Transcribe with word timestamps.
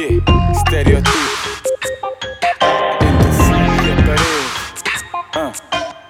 Yeah, 0.00 0.22
estereotipo. 0.50 1.12
Entre 3.02 3.28
o 3.28 3.32
fumo 3.34 3.82
e 3.84 3.92
a 3.92 3.96
parede. 4.06 4.50
Ah, 5.36 5.52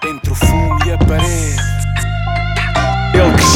entre 0.07 0.31
o 0.31 0.35
fumo 0.35 0.79
e 0.85 0.91
a 0.93 0.97
parede. 0.97 1.80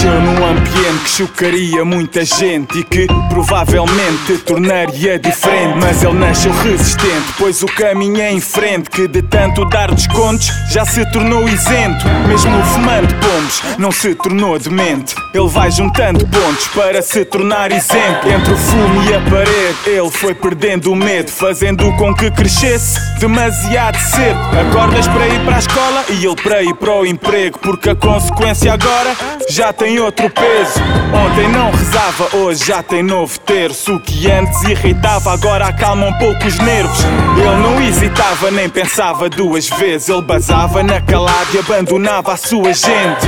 Cresceu 0.05 0.21
num 0.21 0.45
ambiente 0.45 1.03
que 1.03 1.09
chocaria 1.09 1.83
muita 1.83 2.23
gente 2.23 2.77
e 2.77 2.83
que 2.83 3.07
provavelmente 3.27 4.25
te 4.27 4.37
tornaria 4.37 5.17
diferente. 5.17 5.79
Mas 5.81 6.03
ele 6.03 6.13
nasceu 6.13 6.51
resistente, 6.61 7.33
pois 7.39 7.63
o 7.63 7.65
caminho 7.65 8.21
é 8.21 8.31
em 8.31 8.39
frente. 8.39 8.87
Que 8.87 9.07
de 9.07 9.23
tanto 9.23 9.65
dar 9.65 9.91
descontos 9.91 10.51
já 10.69 10.85
se 10.85 11.03
tornou 11.11 11.49
isento. 11.49 12.05
Mesmo 12.27 12.63
fumando 12.65 13.15
pombos, 13.15 13.63
não 13.79 13.91
se 13.91 14.13
tornou 14.13 14.59
demente. 14.59 15.15
Ele 15.33 15.47
vai 15.47 15.71
juntando 15.71 16.25
pontos 16.27 16.67
para 16.67 17.01
se 17.01 17.25
tornar 17.25 17.71
exemplo. 17.71 18.31
Entre 18.31 18.53
o 18.53 18.57
fumo 18.57 19.03
e 19.09 19.13
a 19.15 19.21
parede, 19.21 19.75
ele 19.87 20.11
foi 20.11 20.35
perdendo 20.35 20.91
o 20.91 20.95
medo, 20.95 21.31
fazendo 21.31 21.91
com 21.93 22.13
que 22.13 22.29
crescesse 22.29 22.99
demasiado 23.19 23.97
cedo. 23.97 24.39
Acordas 24.69 25.07
para 25.07 25.27
ir 25.27 25.39
para 25.43 25.55
a 25.55 25.59
escola 25.59 26.05
e 26.09 26.25
ele 26.25 26.35
para 26.35 26.61
ir 26.61 26.75
para 26.75 26.95
o 26.95 27.05
emprego, 27.05 27.57
porque 27.57 27.89
a 27.89 27.95
consequência 27.95 28.71
agora 28.71 29.15
já 29.49 29.73
tem 29.73 29.94
outro 29.99 30.29
peso. 30.29 30.79
Ontem 31.13 31.47
não 31.49 31.71
rezava, 31.71 32.35
hoje 32.37 32.65
já 32.65 32.83
tem 32.83 33.03
novo 33.03 33.39
terço. 33.39 33.95
O 33.95 33.99
que 33.99 34.29
antes 34.29 34.63
irritava, 34.63 35.31
agora 35.33 35.67
acalma 35.67 36.07
um 36.07 36.13
pouco 36.13 36.45
os 36.45 36.57
nervos. 36.59 36.99
Ele 37.37 37.55
não 37.61 37.81
hesitava 37.81 38.51
nem 38.51 38.69
pensava 38.69 39.29
duas 39.29 39.69
vezes. 39.69 40.09
Ele 40.09 40.21
basava 40.21 40.83
na 40.83 41.01
calada 41.01 41.47
e 41.53 41.59
abandonava 41.59 42.33
a 42.33 42.37
sua 42.37 42.73
gente. 42.73 43.27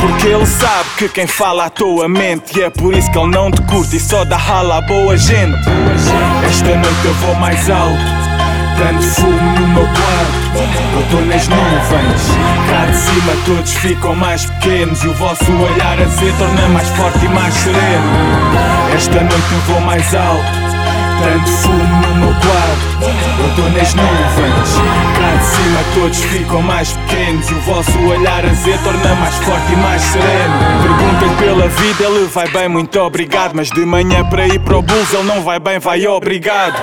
Porque 0.00 0.28
ele 0.28 0.46
sabe 0.46 0.88
que 0.98 1.08
quem 1.08 1.26
fala 1.26 1.66
à 1.66 1.70
toa 1.70 2.08
mente. 2.08 2.58
E 2.58 2.62
é 2.62 2.70
por 2.70 2.94
isso 2.94 3.10
que 3.10 3.18
ele 3.18 3.30
não 3.30 3.50
te 3.50 3.60
curte 3.62 3.96
e 3.96 4.00
só 4.00 4.24
dá 4.24 4.36
rala 4.36 4.78
à 4.78 4.80
boa 4.80 5.16
gente. 5.16 5.58
Esta 6.46 6.76
noite 6.76 7.04
eu 7.04 7.14
vou 7.14 7.34
mais 7.34 7.68
alto. 7.70 8.25
Tanto 8.78 9.02
fumo 9.02 9.52
no 9.58 9.68
meu 9.68 9.84
quarto, 9.84 10.58
eu 10.94 11.02
tô 11.10 11.24
nas 11.24 11.48
nuvens. 11.48 12.22
Cá 12.68 12.86
de 12.86 12.96
cima 12.96 13.32
todos 13.46 13.72
ficam 13.72 14.14
mais 14.14 14.44
pequenos 14.46 15.02
e 15.02 15.08
o 15.08 15.14
vosso 15.14 15.50
olhar 15.52 15.98
a 16.00 16.04
Z 16.04 16.32
torna 16.38 16.68
mais 16.68 16.88
forte 16.90 17.24
e 17.24 17.28
mais 17.28 17.54
sereno. 17.54 18.12
Esta 18.94 19.20
noite 19.20 19.52
eu 19.52 19.60
vou 19.72 19.80
mais 19.80 20.14
alto. 20.14 20.65
Tanto 21.18 21.50
fumo 21.50 21.76
no 21.78 22.14
meu 22.16 22.34
quarto, 22.34 22.86
eu 23.38 23.54
tô 23.56 23.62
nas 23.70 23.94
nuvens. 23.94 24.76
Cá 25.18 25.36
de 25.36 25.44
cima 25.44 25.80
todos 25.94 26.18
ficam 26.24 26.62
mais 26.62 26.92
pequenos 26.92 27.48
e 27.48 27.54
o 27.54 27.60
vosso 27.60 27.98
olhar 28.00 28.44
a 28.44 28.52
Z 28.52 28.78
torna 28.84 29.14
mais 29.14 29.34
forte 29.36 29.72
e 29.72 29.76
mais 29.76 30.02
sereno. 30.02 30.54
Perguntem 30.82 31.36
pela 31.36 31.68
vida, 31.68 32.04
ele 32.04 32.26
vai 32.26 32.48
bem, 32.48 32.68
muito 32.68 33.00
obrigado. 33.00 33.52
Mas 33.54 33.70
de 33.70 33.84
manhã 33.84 34.24
para 34.24 34.46
ir 34.46 34.60
para 34.60 34.76
o 34.76 34.82
Bulls, 34.82 35.12
ele 35.14 35.22
não 35.24 35.42
vai 35.42 35.58
bem, 35.58 35.78
vai 35.78 36.06
obrigado. 36.06 36.80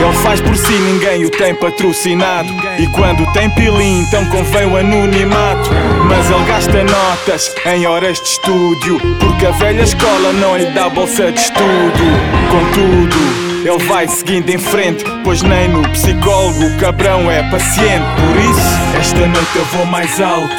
Ele 0.00 0.12
faz 0.22 0.40
por 0.40 0.56
si, 0.56 0.72
ninguém 0.72 1.24
o 1.24 1.30
tem 1.30 1.54
patrocinado. 1.54 2.48
E 2.78 2.86
quando 2.88 3.30
tem 3.32 3.48
pilim, 3.50 4.02
então 4.02 4.24
convém 4.26 4.66
o 4.66 4.76
anonimato. 4.76 5.70
Mas 6.06 6.30
ele 6.30 6.44
gasta 6.44 6.84
notas 6.84 7.54
em 7.66 7.86
horas 7.86 8.18
de 8.18 8.28
estúdio, 8.28 9.00
porque 9.18 9.46
a 9.46 9.50
velha 9.52 9.82
escola 9.82 10.32
não 10.34 10.56
lhe 10.56 10.66
dá 10.66 10.88
bolsa 10.88 11.32
de 11.32 11.40
estudo. 11.40 12.04
Contudo. 12.50 13.39
Ele 13.62 13.78
vai 13.86 14.08
seguindo 14.08 14.48
em 14.48 14.58
frente, 14.58 15.04
pois 15.22 15.42
nem 15.42 15.68
no 15.68 15.82
psicólogo 15.90 16.64
o 16.64 16.76
cabrão 16.78 17.30
é 17.30 17.42
paciente. 17.50 18.06
Por 18.16 18.36
isso, 18.36 18.98
esta 18.98 19.26
noite 19.26 19.56
eu 19.56 19.64
vou 19.66 19.84
mais 19.86 20.18
alto. 20.20 20.56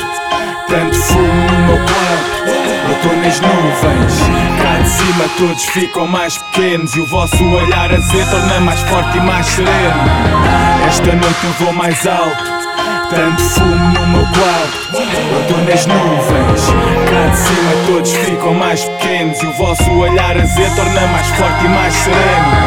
Tanto 0.68 0.96
fumo 0.96 1.24
no 1.24 1.66
meu 1.66 1.78
quarto, 1.78 2.48
eu 2.48 2.96
tô 3.02 3.16
nas 3.18 3.40
nuvens. 3.42 4.14
Cá 4.62 4.78
de 4.84 4.90
cima 4.90 5.26
todos 5.38 5.66
ficam 5.66 6.08
mais 6.08 6.38
pequenos 6.38 6.96
e 6.96 7.00
o 7.00 7.08
vosso 7.08 7.44
olhar 7.44 7.92
a 7.92 8.00
Z 8.00 8.26
torna 8.30 8.60
mais 8.62 8.80
forte 8.82 9.18
e 9.18 9.22
mais 9.22 9.48
sereno. 9.48 10.04
Esta 10.88 11.16
noite 11.16 11.44
eu 11.44 11.66
vou 11.66 11.74
mais 11.74 12.06
alto. 12.06 12.62
Tanto 13.10 13.42
fumo 13.42 13.76
no 13.76 14.08
meu 14.08 14.26
quarto, 14.28 14.94
eu 14.94 15.48
tô 15.48 15.58
nas 15.70 15.86
nuvens. 15.86 16.62
Cá 17.10 17.28
de 17.28 17.38
cima 17.38 17.72
todos 17.88 18.14
ficam 18.14 18.54
mais 18.54 18.86
pequenos 18.86 19.42
e 19.42 19.46
o 19.48 19.54
vosso 19.54 19.92
olhar 19.92 20.38
a 20.38 20.46
Z 20.46 20.70
torna 20.76 21.08
mais 21.08 21.28
forte 21.32 21.66
e 21.66 21.68
mais 21.68 21.94
sereno. 21.94 22.61